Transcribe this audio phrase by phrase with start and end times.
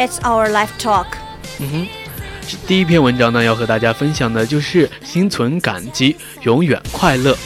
[0.00, 1.08] It's our life talk。
[1.58, 1.86] 嗯哼，
[2.66, 7.36] 第一篇文章呢，要和大家分享的就是心存感激，永远快乐。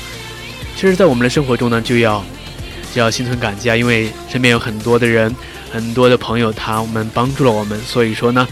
[0.76, 2.24] 其实，在我们的生活中呢，就要
[2.94, 5.34] 就要心存感激啊，因为身边有很多的人，
[5.72, 8.46] 很多的朋友，他们帮助了我们，所以说呢，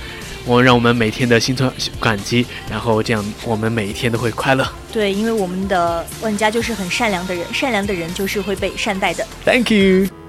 [0.46, 4.66] 我让我们每天的心存感激，然后这样我们每一天都会快乐。
[4.92, 9.24] 对，因为我们的万家就是很善良的人，善良的人就是会被善待的。
[9.44, 10.21] Thank you。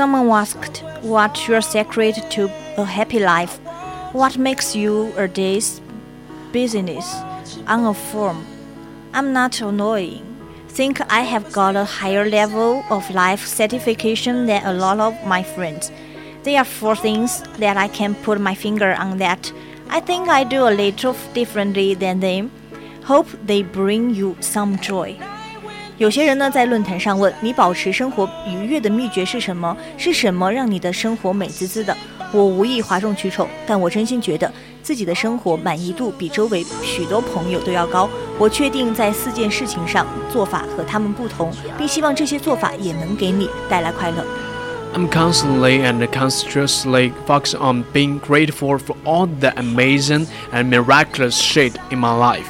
[0.00, 3.60] Someone asked, "What's your secret to a happy life?
[4.12, 5.82] What makes you a day's
[6.52, 7.06] business
[7.66, 8.38] on a firm?
[9.12, 10.24] I'm not annoying.
[10.68, 15.42] Think I have got a higher level of life satisfaction than a lot of my
[15.42, 15.92] friends.
[16.44, 19.52] There are four things that I can put my finger on that
[19.90, 22.50] I think I do a little differently than them.
[23.04, 25.18] Hope they bring you some joy."
[26.00, 29.76] 有些人呢在论坛上问你保持生活愉悦的秘诀是什么？
[29.98, 31.94] 是什么让你的生活美滋滋的？
[32.32, 34.50] 我无意哗众取宠，但我真心觉得
[34.82, 38.08] 自己的生活满意度比周围许多朋友都要高。
[38.38, 44.24] 我确定在四件事情上做法和他们不同，并希望这些做法也能给你带来快乐。
[44.94, 51.98] I'm constantly and consciously focused on being grateful for all the amazing and miraculous shit in
[51.98, 52.46] my life.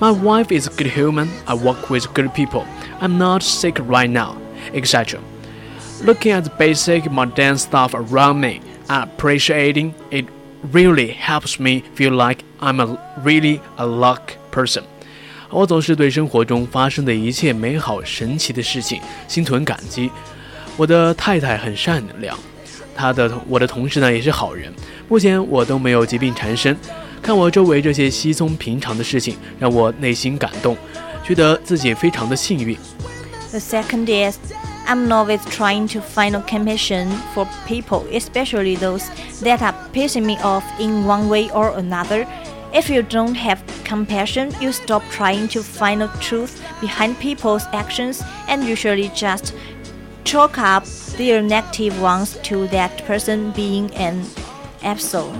[0.00, 2.64] My wife is a good human, I work with good people,
[3.00, 4.36] I'm not sick right now,
[4.72, 5.20] etc.
[6.04, 10.26] Looking at the basic mundane stuff around me and appreciating it
[10.72, 14.82] really helps me feel like I'm a really a luck person.
[15.50, 20.10] 我总是对生活中发生的一切美好神奇的事情心存感激。
[20.76, 22.36] 我的太太很善良，
[22.96, 24.72] 她的我的同事呢也是好人。
[25.08, 26.76] 目前我都没有疾病缠身，
[27.22, 30.76] 看我周围这些稀松平常的事情，让我内心感动，
[31.24, 32.76] 觉得自己非常的幸运。
[33.50, 34.36] The second is
[34.86, 39.04] I'm always trying to find a compassion for people, especially those
[39.42, 42.26] that are pissing me off in one way or another.
[42.74, 48.22] If you don't have compassion, you stop trying to find the truth behind people's actions
[48.48, 49.54] and usually just
[50.24, 50.84] chalk up
[51.16, 54.24] their negative ones to that person being an
[54.82, 55.32] asshole.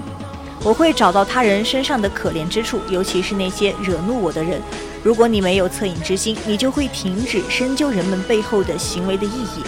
[0.63, 4.61] 我会找到他人身上的可怜之处，尤其是那些惹怒我的人。
[5.03, 9.63] 如果你没有恻隐之心，你就会停止深究人们背后的行为的意义，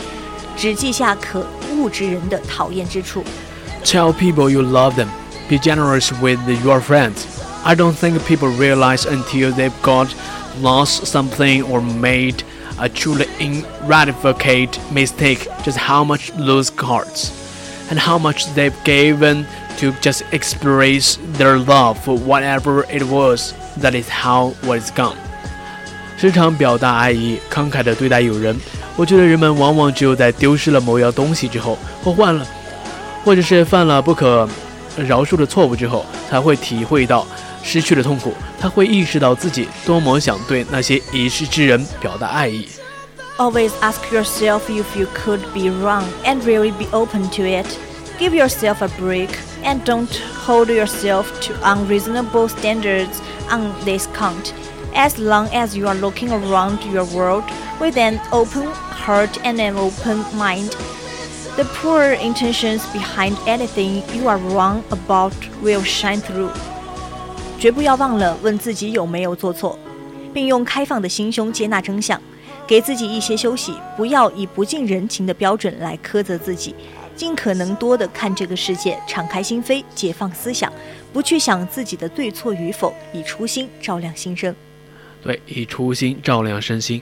[0.56, 3.22] 只记下可恶之人的讨厌之处。
[3.84, 5.08] Tell people you love them.
[5.48, 7.24] Be generous with your friends.
[7.62, 10.08] I don't think people realize until they've got
[10.62, 12.36] lost something or made
[12.78, 17.30] a truly irrevocable mistake just how much lose cards
[17.90, 19.46] and how much they've given
[19.80, 25.14] to just express their love for whatever it was that is how what is gone.
[26.16, 28.56] 时常表达爱意，慷慨地对待友人。
[28.96, 32.46] 我觉得人们往往只有在丢失了某样东西之后，或换了，
[33.24, 34.48] 或者是犯了不可
[34.96, 37.26] 饶恕的错误之后，才会体会到
[37.62, 38.32] 失去的痛苦。
[38.58, 42.66] 他会意识到自己多么想对那些遗失之人表达爱意。
[43.36, 47.66] Always ask yourself if you could be wrong and really be open to it.
[48.18, 49.28] Give yourself a break
[49.62, 53.20] and don't hold yourself to unreasonable standards
[53.50, 54.52] on this count.
[54.94, 57.44] As long as you are looking around your world
[57.78, 60.74] with an open heart and an open mind,
[61.56, 66.50] the poor intentions behind anything you are wrong about will shine through.
[67.58, 69.78] 绝不要忘了问自己有没有做错，
[70.32, 72.20] 并用开放的心胸接纳真相。
[72.66, 76.74] 给自己一些休息，不要以不近人情的标准来苛责自己，
[77.21, 80.73] 尽可能多的看这个世界，敞开心扉，解放思想，
[81.13, 84.55] 不去想自己的对错与否，以初心照亮心声。
[85.21, 86.99] 对，以初心照亮身心。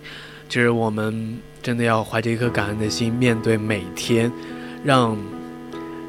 [0.50, 4.30] 其实我们真的要怀着一颗感恩的心面对每天，
[4.84, 5.18] 让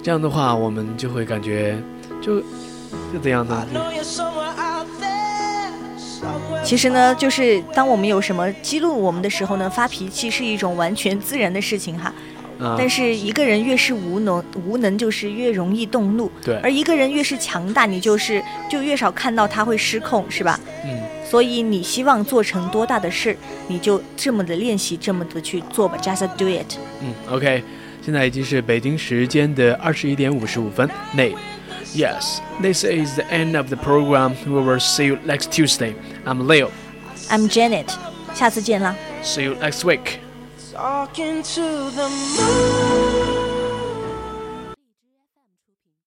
[0.03, 1.81] 这样的话，我们就会感觉
[2.21, 3.65] 就就这样的 I。
[3.73, 5.71] know you're somewhere out there,
[6.01, 12.13] somewhere 其实呢，就是当我们有什么激怒我们的时候呢，发脾气是一种完全自然的事情哈。
[12.61, 16.31] 啊，但是一个人越是无能，无能就是越容易动怒。
[16.45, 20.61] 对而一个人越是强大，你就是就越少看到他会失控，是吧？
[20.85, 23.37] 嗯，所以你希望做成多大的事，
[23.69, 26.77] 你就这么的练习，这么的去做吧，just do it。
[27.01, 27.63] 嗯，OK，
[28.05, 30.89] 现在已经是北京时间的二十一点五十五分。
[31.15, 31.35] 内
[31.95, 34.35] ，Yes, this is the end of the program.
[34.47, 35.95] We will see you next Tuesday.
[36.25, 36.69] I'm Leo.
[37.29, 37.87] I'm Janet，
[38.35, 38.95] 下次见啦。
[39.23, 40.30] See you next week.
[40.81, 43.20] Talking to the moon.